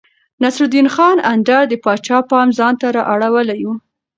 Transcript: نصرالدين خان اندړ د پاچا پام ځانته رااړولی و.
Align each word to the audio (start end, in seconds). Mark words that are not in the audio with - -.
نصرالدين 0.41 0.87
خان 0.95 1.17
اندړ 1.31 1.63
د 1.69 1.73
پاچا 1.83 2.17
پام 2.29 2.47
ځانته 2.57 2.87
رااړولی 2.97 3.61
و. 3.65 3.69